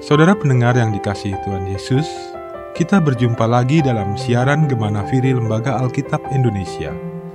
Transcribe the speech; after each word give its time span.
Saudara 0.00 0.32
pendengar 0.32 0.80
yang 0.80 0.96
dikasihi 0.96 1.36
Tuhan 1.44 1.68
Yesus, 1.68 2.08
kita 2.72 3.04
berjumpa 3.04 3.44
lagi 3.44 3.84
dalam 3.84 4.16
siaran 4.16 4.64
Gemana 4.64 5.04
Firi 5.04 5.36
Lembaga 5.36 5.76
Alkitab 5.76 6.24
Indonesia. 6.32 6.88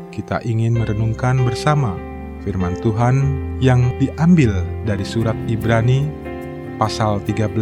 Kita 0.10 0.42
ingin 0.42 0.74
merenungkan 0.74 1.46
bersama 1.46 1.94
firman 2.42 2.74
Tuhan 2.82 3.22
yang 3.62 3.94
diambil 4.02 4.66
dari 4.82 5.06
surat 5.06 5.38
Ibrani 5.46 6.10
pasal 6.82 7.22
13 7.30 7.54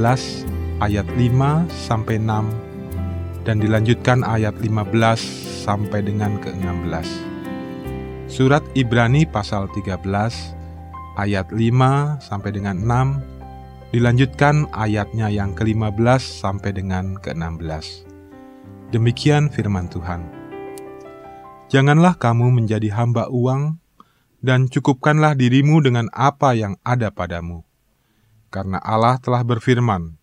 ayat 0.80 1.08
5 1.20 1.68
sampai 1.68 2.24
6 2.24 3.44
dan 3.44 3.60
dilanjutkan 3.60 4.24
ayat 4.24 4.56
15 4.56 4.88
sampai 5.68 6.00
dengan 6.00 6.40
ke-16. 6.40 7.08
Surat 8.32 8.64
Ibrani 8.72 9.28
pasal 9.28 9.68
13 9.68 10.00
ayat 11.20 11.52
5 11.52 12.24
sampai 12.24 12.50
dengan 12.56 12.80
6 12.80 13.33
Dilanjutkan 13.94 14.73
ayatnya 14.73 15.30
yang 15.30 15.54
ke-15 15.54 16.18
sampai 16.18 16.73
dengan 16.73 17.13
ke-16. 17.22 18.09
Demikian 18.90 19.54
firman 19.54 19.85
Tuhan. 19.85 20.26
Janganlah 21.70 22.18
kamu 22.18 22.58
menjadi 22.58 22.90
hamba 22.90 23.30
uang, 23.30 23.77
dan 24.41 24.66
cukupkanlah 24.66 25.38
dirimu 25.38 25.77
dengan 25.85 26.09
apa 26.09 26.58
yang 26.58 26.73
ada 26.82 27.13
padamu. 27.13 27.62
Karena 28.49 28.82
Allah 28.82 29.21
telah 29.21 29.45
berfirman, 29.45 30.18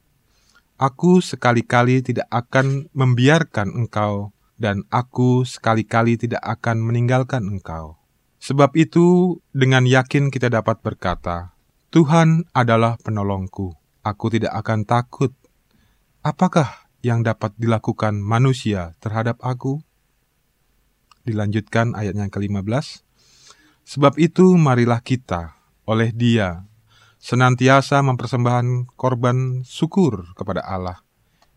Aku 0.75 1.23
sekali-kali 1.23 2.03
tidak 2.03 2.27
akan 2.27 2.91
membiarkan 2.91 3.71
engkau, 3.71 4.35
dan 4.59 4.83
aku 4.91 5.47
sekali-kali 5.47 6.19
tidak 6.19 6.43
akan 6.43 6.83
meninggalkan 6.83 7.47
engkau. 7.47 8.03
Sebab 8.43 8.75
itu, 8.75 9.39
dengan 9.55 9.87
yakin 9.87 10.35
kita 10.35 10.51
dapat 10.51 10.83
berkata, 10.83 11.55
Tuhan 11.91 12.47
adalah 12.55 13.03
penolongku, 13.03 13.75
aku 14.07 14.27
tidak 14.31 14.55
akan 14.63 14.87
takut. 14.87 15.35
Apakah 16.23 16.87
yang 17.03 17.27
dapat 17.27 17.51
dilakukan 17.59 18.15
manusia 18.15 18.95
terhadap 19.03 19.43
aku? 19.43 19.83
Dilanjutkan 21.27 21.99
ayatnya 21.99 22.31
ke-15. 22.31 23.03
Sebab 23.83 24.23
itu 24.23 24.55
marilah 24.55 25.03
kita 25.03 25.59
oleh 25.83 26.15
dia 26.15 26.71
senantiasa 27.19 28.07
mempersembahkan 28.07 28.95
korban 28.95 29.67
syukur 29.67 30.31
kepada 30.39 30.63
Allah, 30.63 31.03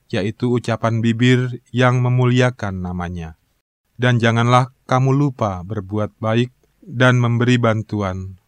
yaitu 0.10 0.50
ucapan 0.50 0.98
bibir 1.06 1.62
yang 1.70 2.02
memuliakan 2.02 2.82
namanya. 2.82 3.38
Dan 4.02 4.18
janganlah 4.18 4.74
kamu 4.90 5.14
lupa 5.14 5.62
berbuat 5.62 6.18
baik 6.18 6.50
dan 6.82 7.22
memberi 7.22 7.62
bantuan 7.62 8.42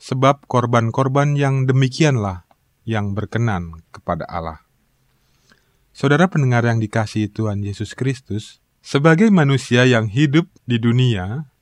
sebab 0.00 0.48
korban-korban 0.48 1.36
yang 1.36 1.68
demikianlah 1.68 2.48
yang 2.88 3.12
berkenan 3.12 3.84
kepada 3.92 4.24
Allah. 4.24 4.64
Saudara 5.92 6.32
pendengar 6.32 6.64
yang 6.64 6.80
dikasihi 6.80 7.28
Tuhan 7.28 7.60
Yesus 7.60 7.92
Kristus, 7.92 8.64
sebagai 8.80 9.28
manusia 9.28 9.84
yang 9.84 10.08
hidup 10.08 10.48
di 10.64 10.80
dunia, 10.80 11.52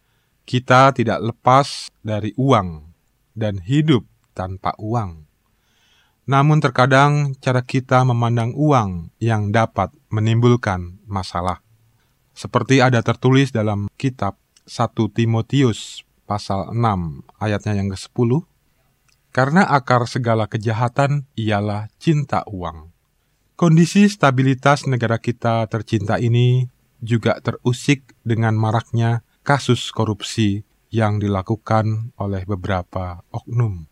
kita 0.46 0.94
tidak 0.94 1.18
lepas 1.18 1.90
dari 2.06 2.30
uang 2.38 2.94
dan 3.34 3.58
hidup 3.58 4.06
tanpa 4.38 4.78
uang. 4.78 5.26
Namun 6.30 6.62
terkadang 6.62 7.34
cara 7.42 7.66
kita 7.66 8.06
memandang 8.06 8.54
uang 8.54 9.10
yang 9.18 9.50
dapat 9.50 9.90
menimbulkan 10.12 11.02
masalah. 11.08 11.64
Seperti 12.36 12.78
ada 12.78 13.02
tertulis 13.02 13.50
dalam 13.50 13.90
kitab 13.98 14.38
1 14.68 14.94
Timotius 15.10 16.06
pasal 16.28 16.76
6 16.76 17.24
ayatnya 17.40 17.80
yang 17.80 17.88
ke-10, 17.88 18.44
karena 19.32 19.64
akar 19.64 20.04
segala 20.04 20.44
kejahatan 20.44 21.24
ialah 21.32 21.88
cinta 21.96 22.44
uang. 22.44 22.92
Kondisi 23.56 24.04
stabilitas 24.06 24.84
negara 24.84 25.16
kita 25.16 25.64
tercinta 25.72 26.20
ini 26.20 26.68
juga 27.00 27.40
terusik 27.40 28.12
dengan 28.20 28.52
maraknya 28.54 29.24
kasus 29.40 29.88
korupsi 29.88 30.68
yang 30.92 31.16
dilakukan 31.16 32.12
oleh 32.20 32.44
beberapa 32.44 33.24
oknum. 33.32 33.88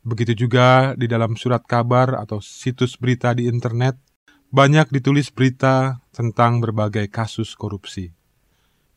Begitu 0.00 0.48
juga 0.48 0.96
di 0.96 1.04
dalam 1.04 1.36
surat 1.36 1.60
kabar 1.68 2.16
atau 2.16 2.40
situs 2.40 2.96
berita 2.96 3.36
di 3.36 3.44
internet, 3.50 4.00
banyak 4.48 4.88
ditulis 4.88 5.28
berita 5.28 6.00
tentang 6.16 6.64
berbagai 6.64 7.12
kasus 7.12 7.52
korupsi. 7.52 8.15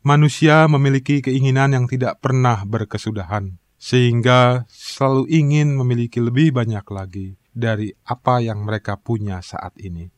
Manusia 0.10 0.66
memiliki 0.66 1.22
keinginan 1.22 1.78
yang 1.78 1.86
tidak 1.86 2.18
pernah 2.18 2.66
berkesudahan, 2.66 3.62
sehingga 3.78 4.66
selalu 4.66 5.30
ingin 5.30 5.78
memiliki 5.78 6.18
lebih 6.18 6.50
banyak 6.50 6.82
lagi 6.90 7.38
dari 7.54 7.94
apa 8.10 8.42
yang 8.42 8.66
mereka 8.66 8.98
punya 8.98 9.38
saat 9.46 9.78
ini. 9.78 10.10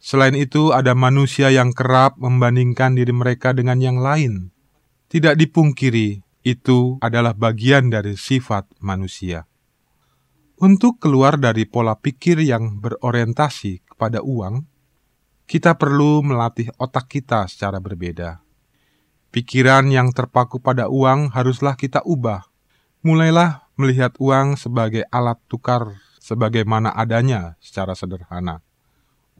Selain 0.00 0.32
itu, 0.32 0.72
ada 0.72 0.96
manusia 0.96 1.52
yang 1.52 1.76
kerap 1.76 2.16
membandingkan 2.16 2.96
diri 2.96 3.12
mereka 3.12 3.52
dengan 3.52 3.84
yang 3.84 4.00
lain. 4.00 4.48
Tidak 5.12 5.36
dipungkiri, 5.36 6.24
itu 6.40 6.96
adalah 7.04 7.36
bagian 7.36 7.92
dari 7.92 8.16
sifat 8.16 8.80
manusia. 8.80 9.44
Untuk 10.56 11.04
keluar 11.04 11.36
dari 11.36 11.68
pola 11.68 12.00
pikir 12.00 12.40
yang 12.40 12.80
berorientasi 12.80 13.92
kepada 13.92 14.24
uang, 14.24 14.64
kita 15.44 15.76
perlu 15.76 16.24
melatih 16.24 16.72
otak 16.80 17.12
kita 17.12 17.44
secara 17.44 17.76
berbeda. 17.76 18.40
Pikiran 19.32 19.88
yang 19.88 20.12
terpaku 20.12 20.60
pada 20.60 20.92
uang 20.92 21.32
haruslah 21.32 21.72
kita 21.72 22.04
ubah. 22.04 22.44
Mulailah 23.00 23.64
melihat 23.80 24.12
uang 24.20 24.60
sebagai 24.60 25.08
alat 25.08 25.40
tukar 25.48 25.96
sebagaimana 26.20 26.92
adanya 26.92 27.56
secara 27.56 27.96
sederhana. 27.96 28.60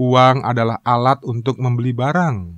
Uang 0.01 0.49
adalah 0.49 0.81
alat 0.81 1.21
untuk 1.29 1.61
membeli 1.61 1.93
barang. 1.93 2.57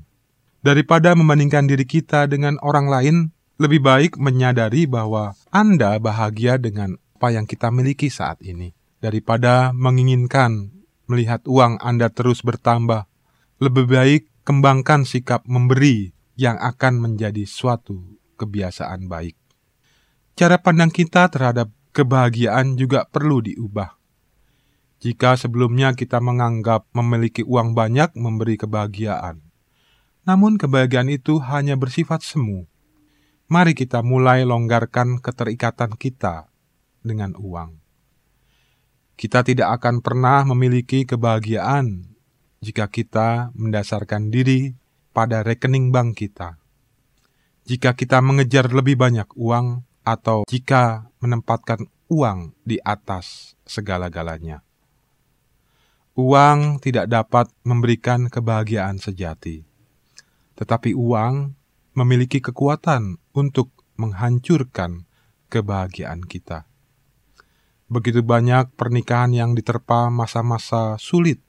Daripada 0.63 1.19
membandingkan 1.19 1.67
diri 1.67 1.83
kita 1.83 2.31
dengan 2.31 2.55
orang 2.63 2.87
lain, 2.87 3.17
lebih 3.59 3.83
baik 3.83 4.15
menyadari 4.15 4.87
bahwa 4.87 5.35
Anda 5.51 5.99
bahagia 5.99 6.55
dengan 6.63 7.03
apa 7.19 7.35
yang 7.35 7.51
kita 7.51 7.75
miliki 7.75 8.15
saat 8.15 8.39
ini. 8.47 8.79
Daripada 9.03 9.75
menginginkan 9.75 10.71
melihat 11.11 11.43
uang 11.51 11.83
Anda 11.83 12.15
terus 12.15 12.47
bertambah, 12.47 13.11
lebih 13.59 13.91
baik 13.91 14.23
kembangkan 14.47 15.03
sikap 15.03 15.43
memberi 15.51 16.15
yang 16.35 16.59
akan 16.59 16.99
menjadi 16.99 17.47
suatu 17.47 18.19
kebiasaan 18.37 19.07
baik. 19.07 19.39
Cara 20.35 20.59
pandang 20.59 20.91
kita 20.91 21.31
terhadap 21.31 21.71
kebahagiaan 21.95 22.75
juga 22.75 23.07
perlu 23.07 23.39
diubah. 23.39 23.95
Jika 24.99 25.39
sebelumnya 25.39 25.95
kita 25.95 26.19
menganggap 26.19 26.91
memiliki 26.91 27.47
uang 27.47 27.77
banyak 27.77 28.17
memberi 28.19 28.59
kebahagiaan, 28.59 29.45
namun 30.25 30.57
kebahagiaan 30.59 31.13
itu 31.13 31.39
hanya 31.45 31.79
bersifat 31.79 32.25
semu. 32.25 32.67
Mari 33.47 33.77
kita 33.77 34.01
mulai 34.01 34.43
longgarkan 34.43 35.21
keterikatan 35.21 35.95
kita 36.01 36.49
dengan 37.05 37.37
uang. 37.37 37.77
Kita 39.15 39.47
tidak 39.47 39.79
akan 39.79 40.03
pernah 40.03 40.43
memiliki 40.43 41.07
kebahagiaan 41.07 42.11
jika 42.65 42.89
kita 42.89 43.53
mendasarkan 43.55 44.33
diri 44.33 44.75
pada 45.15 45.47
rekening 45.47 45.95
bank 45.95 46.19
kita. 46.19 46.59
Jika 47.65 47.97
kita 47.97 48.21
mengejar 48.21 48.69
lebih 48.75 48.99
banyak 48.99 49.31
uang, 49.39 49.87
atau 50.05 50.45
jika 50.45 51.09
menempatkan 51.25 51.89
uang 52.13 52.53
di 52.61 52.77
atas 52.85 53.57
segala-galanya, 53.65 54.61
uang 56.13 56.85
tidak 56.85 57.09
dapat 57.09 57.49
memberikan 57.65 58.29
kebahagiaan 58.29 59.01
sejati, 59.01 59.65
tetapi 60.61 60.93
uang 60.93 61.57
memiliki 61.97 62.45
kekuatan 62.45 63.17
untuk 63.33 63.73
menghancurkan 63.97 65.09
kebahagiaan 65.49 66.21
kita. 66.29 66.69
Begitu 67.89 68.21
banyak 68.21 68.75
pernikahan 68.77 69.33
yang 69.33 69.51
diterpa 69.57 70.11
masa-masa 70.11 70.99
sulit 71.01 71.41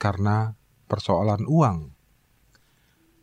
karena 0.00 0.56
persoalan 0.88 1.44
uang. 1.44 1.97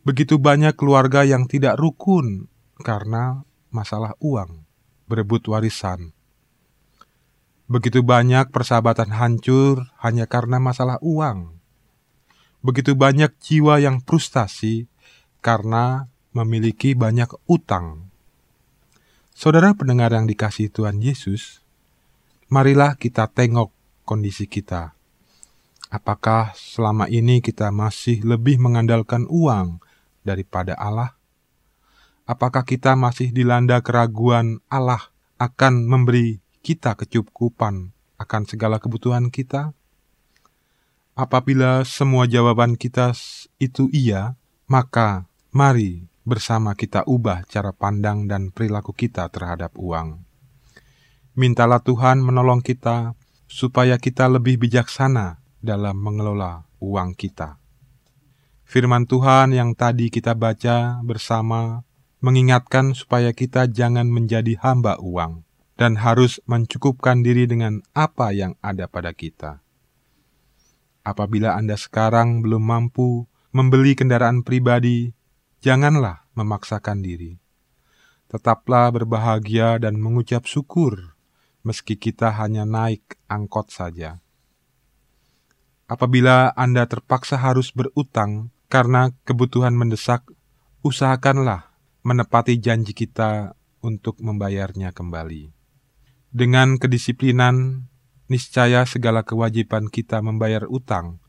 Begitu 0.05 0.37
banyak 0.37 0.77
keluarga 0.77 1.25
yang 1.25 1.49
tidak 1.49 1.81
rukun 1.81 2.45
karena 2.85 3.41
masalah 3.73 4.13
uang, 4.21 4.61
berebut 5.09 5.49
warisan. 5.49 6.13
Begitu 7.65 8.05
banyak 8.05 8.53
persahabatan 8.53 9.17
hancur 9.17 9.89
hanya 9.97 10.29
karena 10.29 10.61
masalah 10.61 11.01
uang. 11.01 11.57
Begitu 12.61 12.93
banyak 12.93 13.33
jiwa 13.41 13.81
yang 13.81 14.05
frustasi 14.05 14.85
karena 15.41 16.05
memiliki 16.37 16.93
banyak 16.93 17.33
utang. 17.49 18.13
Saudara 19.33 19.73
pendengar 19.73 20.13
yang 20.13 20.29
dikasih 20.29 20.69
Tuhan 20.69 21.01
Yesus, 21.01 21.65
marilah 22.45 22.93
kita 22.93 23.25
tengok 23.25 23.73
kondisi 24.05 24.45
kita. 24.45 24.93
Apakah 25.89 26.53
selama 26.53 27.09
ini 27.09 27.41
kita 27.41 27.73
masih 27.73 28.21
lebih 28.21 28.61
mengandalkan 28.61 29.25
uang 29.25 29.81
daripada 30.25 30.73
Allah? 30.75 31.13
Apakah 32.25 32.65
kita 32.65 32.97
masih 32.97 33.29
dilanda 33.29 33.77
keraguan 33.85 34.57
Allah 34.65 35.13
akan 35.37 35.85
memberi 35.85 36.41
kita 36.65 36.97
kecukupan 36.97 37.93
akan 38.17 38.41
segala 38.49 38.81
kebutuhan 38.81 39.29
kita? 39.29 39.77
Apabila 41.13 41.85
semua 41.85 42.25
jawaban 42.27 42.75
kita 42.75 43.13
itu 43.61 43.87
iya, 43.93 44.35
maka 44.67 45.29
mari 45.53 46.09
bersama 46.25 46.73
kita 46.73 47.05
ubah 47.05 47.45
cara 47.45 47.71
pandang 47.71 48.25
dan 48.25 48.49
perilaku 48.49 48.91
kita 48.91 49.29
terhadap 49.29 49.77
uang. 49.77 50.25
Mintalah 51.37 51.79
Tuhan 51.79 52.19
menolong 52.25 52.65
kita 52.65 53.13
supaya 53.45 54.01
kita 54.01 54.25
lebih 54.25 54.57
bijaksana 54.57 55.39
dalam 55.61 55.95
mengelola 56.01 56.65
uang 56.81 57.13
kita. 57.13 57.61
Firman 58.65 59.05
Tuhan 59.05 59.53
yang 59.53 59.77
tadi 59.77 60.09
kita 60.09 60.33
baca 60.33 60.97
bersama 61.05 61.85
mengingatkan 62.19 62.97
supaya 62.97 63.29
kita 63.29 63.69
jangan 63.69 64.09
menjadi 64.09 64.57
hamba 64.65 64.97
uang 64.97 65.45
dan 65.77 66.01
harus 66.01 66.41
mencukupkan 66.49 67.21
diri 67.21 67.45
dengan 67.45 67.85
apa 67.93 68.33
yang 68.33 68.57
ada 68.65 68.89
pada 68.89 69.13
kita. 69.13 69.61
Apabila 71.05 71.53
Anda 71.53 71.77
sekarang 71.77 72.41
belum 72.41 72.65
mampu 72.65 73.29
membeli 73.53 73.93
kendaraan 73.93 74.41
pribadi, 74.41 75.13
janganlah 75.61 76.25
memaksakan 76.33 77.05
diri. 77.05 77.37
Tetaplah 78.25 78.89
berbahagia 78.89 79.77
dan 79.77 80.01
mengucap 80.01 80.49
syukur 80.49 81.13
meski 81.61 81.97
kita 81.97 82.33
hanya 82.41 82.65
naik 82.65 83.17
angkot 83.29 83.69
saja. 83.69 84.21
Apabila 85.85 86.49
Anda 86.57 86.89
terpaksa 86.89 87.37
harus 87.37 87.69
berutang 87.69 88.54
karena 88.75 89.15
kebutuhan 89.23 89.71
mendesak, 89.71 90.27
usahakanlah 90.83 91.71
menepati 92.03 92.59
janji 92.59 92.91
kita 92.91 93.55
untuk 93.79 94.19
membayarnya 94.19 94.91
kembali. 94.91 95.55
Dengan 96.35 96.75
kedisiplinan 96.75 97.87
niscaya 98.27 98.83
segala 98.83 99.23
kewajiban 99.23 99.87
kita 99.87 100.19
membayar 100.19 100.67
utang, 100.67 101.23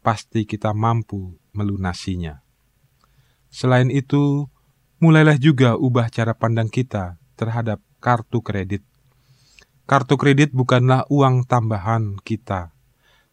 pasti 0.00 0.48
kita 0.48 0.72
mampu 0.72 1.36
melunasinya. 1.52 2.40
Selain 3.52 3.92
itu, 3.92 4.48
mulailah 4.96 5.36
juga 5.36 5.76
ubah 5.76 6.08
cara 6.08 6.32
pandang 6.32 6.72
kita 6.72 7.20
terhadap 7.36 7.84
kartu 8.00 8.40
kredit. 8.40 8.80
Kartu 9.84 10.16
kredit 10.16 10.56
bukanlah 10.56 11.04
uang 11.12 11.44
tambahan 11.44 12.16
kita, 12.24 12.72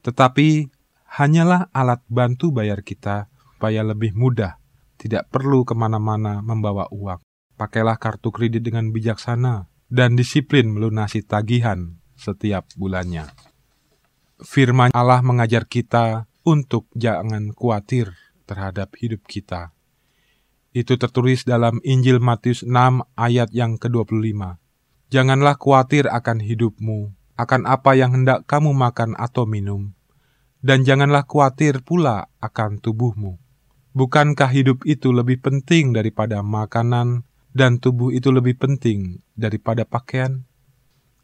tetapi 0.03 0.67
hanyalah 1.15 1.71
alat 1.71 2.03
bantu 2.11 2.51
bayar 2.51 2.83
kita 2.83 3.31
supaya 3.63 3.79
lebih 3.79 4.11
mudah, 4.11 4.59
tidak 4.99 5.31
perlu 5.31 5.63
ke 5.63 5.71
mana-mana 5.71 6.43
membawa 6.43 6.83
uang. 6.91 7.23
Pakailah 7.55 7.95
kartu 7.95 8.27
kredit 8.27 8.59
dengan 8.59 8.91
bijaksana 8.91 9.71
dan 9.87 10.19
disiplin 10.19 10.67
melunasi 10.67 11.23
tagihan 11.23 11.95
setiap 12.19 12.67
bulannya. 12.75 13.31
Firman 14.43 14.91
Allah 14.91 15.23
mengajar 15.23 15.63
kita 15.63 16.27
untuk 16.43 16.91
jangan 16.91 17.55
khawatir 17.55 18.11
terhadap 18.43 18.99
hidup 18.99 19.23
kita. 19.31 19.71
Itu 20.75 20.99
tertulis 20.99 21.47
dalam 21.47 21.79
Injil 21.87 22.19
Matius 22.19 22.67
6 22.67 22.67
ayat 23.15 23.47
yang 23.55 23.79
ke-25. 23.79 24.59
Janganlah 25.07 25.55
khawatir 25.55 26.11
akan 26.11 26.43
hidupmu, 26.43 27.15
akan 27.39 27.63
apa 27.63 27.95
yang 27.95 28.11
hendak 28.11 28.43
kamu 28.43 28.75
makan 28.75 29.15
atau 29.15 29.47
minum, 29.47 29.95
dan 30.59 30.83
janganlah 30.83 31.23
khawatir 31.23 31.79
pula 31.79 32.27
akan 32.43 32.83
tubuhmu. 32.83 33.42
Bukankah 33.93 34.49
hidup 34.49 34.81
itu 34.89 35.13
lebih 35.13 35.37
penting 35.37 35.93
daripada 35.93 36.41
makanan, 36.41 37.29
dan 37.53 37.77
tubuh 37.77 38.09
itu 38.09 38.33
lebih 38.33 38.57
penting 38.57 39.21
daripada 39.37 39.85
pakaian? 39.85 40.49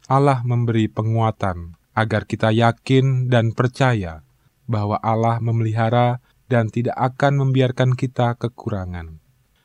Allah 0.06 0.46
memberi 0.46 0.86
penguatan 0.86 1.74
agar 1.98 2.30
kita 2.30 2.54
yakin 2.54 3.26
dan 3.26 3.50
percaya 3.50 4.22
bahwa 4.70 5.02
Allah 5.02 5.42
memelihara 5.42 6.22
dan 6.46 6.70
tidak 6.70 6.94
akan 6.94 7.42
membiarkan 7.42 7.98
kita 7.98 8.38
kekurangan. 8.38 9.18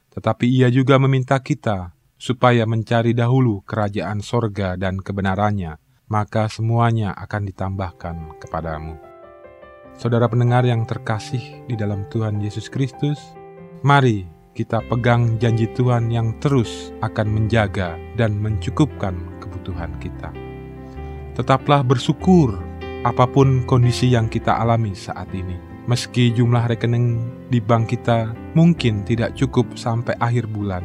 Tetapi 0.09 0.49
Ia 0.49 0.73
juga 0.73 0.97
meminta 0.97 1.37
kita 1.45 1.93
supaya 2.17 2.65
mencari 2.65 3.13
dahulu 3.13 3.61
kerajaan 3.69 4.25
sorga 4.25 4.73
dan 4.81 4.97
kebenarannya, 4.97 5.77
maka 6.09 6.49
semuanya 6.49 7.13
akan 7.13 7.41
ditambahkan 7.53 8.41
kepadamu. 8.41 9.14
Saudara 9.95 10.27
pendengar 10.27 10.67
yang 10.67 10.83
terkasih 10.83 11.39
di 11.71 11.75
dalam 11.79 12.03
Tuhan 12.11 12.43
Yesus 12.43 12.67
Kristus, 12.67 13.15
mari 13.79 14.27
kita 14.51 14.83
pegang 14.91 15.39
janji 15.39 15.71
Tuhan 15.71 16.11
yang 16.11 16.35
terus 16.43 16.91
akan 16.99 17.31
menjaga 17.31 17.95
dan 18.19 18.35
mencukupkan 18.35 19.15
kebutuhan 19.39 19.95
kita. 20.03 20.35
Tetaplah 21.39 21.79
bersyukur 21.87 22.59
apa 23.07 23.23
pun 23.23 23.63
kondisi 23.63 24.11
yang 24.11 24.27
kita 24.27 24.59
alami 24.59 24.91
saat 24.91 25.31
ini. 25.31 25.55
Meski 25.87 26.27
jumlah 26.35 26.67
rekening 26.75 27.23
di 27.47 27.63
bank 27.63 27.95
kita 27.95 28.35
mungkin 28.51 29.07
tidak 29.07 29.31
cukup 29.39 29.79
sampai 29.79 30.19
akhir 30.19 30.51
bulan, 30.51 30.83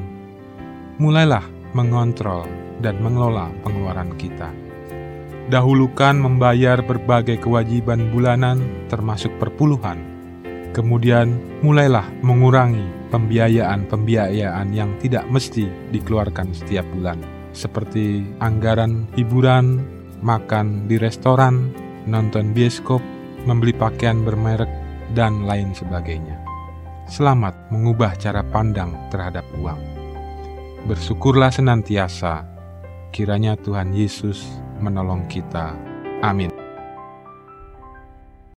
mulailah 1.03 1.43
mengontrol 1.75 2.47
dan 2.79 3.03
mengelola 3.03 3.51
pengeluaran 3.67 4.15
kita. 4.15 4.70
Dahulukan 5.51 6.15
membayar 6.15 6.79
berbagai 6.79 7.43
kewajiban 7.43 8.15
bulanan 8.15 8.87
termasuk 8.87 9.35
perpuluhan. 9.43 9.99
Kemudian 10.71 11.43
mulailah 11.67 12.07
mengurangi 12.23 13.11
pembiayaan-pembiayaan 13.11 14.71
yang 14.71 14.95
tidak 15.03 15.27
mesti 15.27 15.67
dikeluarkan 15.91 16.55
setiap 16.55 16.87
bulan 16.95 17.19
seperti 17.51 18.23
anggaran 18.39 19.11
hiburan, 19.19 19.83
makan 20.23 20.87
di 20.87 20.97
restoran, 21.03 21.75
nonton 22.07 22.55
bioskop, 22.55 23.03
membeli 23.47 23.75
pakaian 23.75 24.23
bermerek, 24.23 24.71
dan 25.19 25.43
lain 25.51 25.75
sebagainya. 25.75 26.39
Selamat 27.11 27.59
mengubah 27.75 28.15
cara 28.15 28.47
pandang 28.47 28.95
terhadap 29.11 29.43
uang. 29.59 29.83
Bersyukurlah 30.87 31.51
senantiasa, 31.51 32.47
kiranya 33.11 33.59
Tuhan 33.59 33.91
Yesus 33.91 34.47
menolong 34.81 35.29
kita. 35.29 35.77
Amin. 36.21 36.60